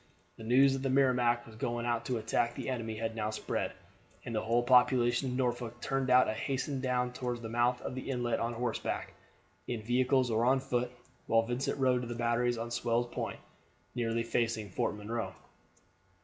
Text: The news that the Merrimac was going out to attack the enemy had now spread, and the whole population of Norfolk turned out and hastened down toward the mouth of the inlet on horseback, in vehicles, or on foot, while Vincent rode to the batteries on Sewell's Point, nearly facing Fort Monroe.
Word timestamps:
The 0.37 0.43
news 0.43 0.73
that 0.73 0.81
the 0.81 0.89
Merrimac 0.89 1.45
was 1.45 1.55
going 1.55 1.85
out 1.85 2.05
to 2.05 2.17
attack 2.17 2.55
the 2.55 2.69
enemy 2.71 2.95
had 2.97 3.15
now 3.15 3.29
spread, 3.29 3.71
and 4.25 4.33
the 4.33 4.41
whole 4.41 4.63
population 4.63 5.29
of 5.29 5.37
Norfolk 5.37 5.79
turned 5.79 6.09
out 6.09 6.27
and 6.27 6.35
hastened 6.35 6.81
down 6.81 7.13
toward 7.13 7.43
the 7.43 7.49
mouth 7.49 7.79
of 7.83 7.93
the 7.93 8.09
inlet 8.09 8.39
on 8.39 8.53
horseback, 8.53 9.13
in 9.67 9.83
vehicles, 9.83 10.31
or 10.31 10.43
on 10.43 10.59
foot, 10.59 10.89
while 11.27 11.43
Vincent 11.45 11.77
rode 11.77 12.01
to 12.01 12.07
the 12.07 12.15
batteries 12.15 12.57
on 12.57 12.71
Sewell's 12.71 13.13
Point, 13.13 13.39
nearly 13.93 14.23
facing 14.23 14.71
Fort 14.71 14.95
Monroe. 14.95 15.35